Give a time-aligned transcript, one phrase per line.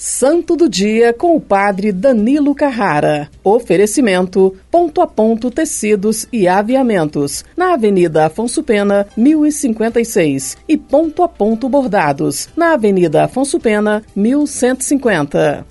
[0.00, 3.28] Santo do Dia com o Padre Danilo Carrara.
[3.42, 10.56] Oferecimento: Ponto a Ponto Tecidos e Aviamentos, na Avenida Afonso Pena, 1056.
[10.68, 15.66] E Ponto a Ponto Bordados, na Avenida Afonso Pena, 1150.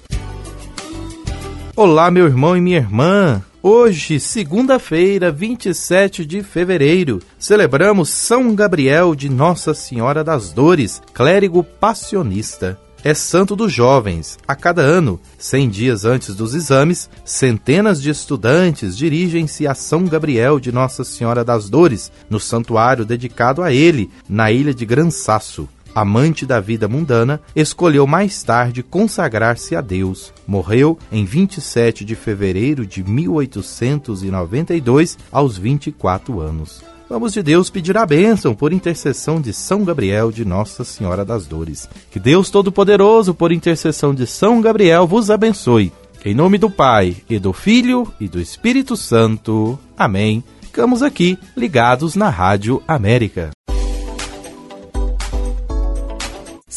[1.73, 3.41] Olá, meu irmão e minha irmã.
[3.63, 12.77] Hoje, segunda-feira, 27 de fevereiro, celebramos São Gabriel de Nossa Senhora das Dores, clérigo passionista.
[13.03, 14.37] É santo dos jovens.
[14.47, 20.59] A cada ano, cem dias antes dos exames, centenas de estudantes dirigem-se a São Gabriel
[20.59, 25.69] de Nossa Senhora das Dores, no santuário dedicado a ele, na ilha de Gran Sasso
[25.97, 30.31] amante da vida mundana, escolheu mais tarde consagrar-se a Deus.
[30.45, 36.83] Morreu em 27 de fevereiro de 1892, aos 24 anos.
[37.09, 41.47] Vamos de Deus pedir a bênção por intercessão de São Gabriel de Nossa Senhora das
[41.47, 41.89] Dores.
[42.11, 45.93] Que Deus Todo-Poderoso, por intercessão de São Gabriel, vos abençoe.
[46.25, 49.79] Em nome do Pai, e do Filho, e do Espírito Santo.
[49.97, 50.43] Amém.
[50.59, 53.56] Ficamos aqui, ligados na Rádio América.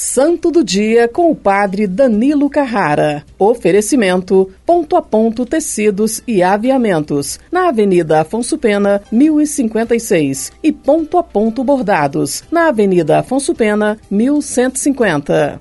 [0.03, 3.23] Santo do Dia com o Padre Danilo Carrara.
[3.39, 10.53] Oferecimento: Ponto a Ponto Tecidos e Aviamentos, na Avenida Afonso Pena, 1056.
[10.63, 15.61] E Ponto a Ponto Bordados, na Avenida Afonso Pena, 1150.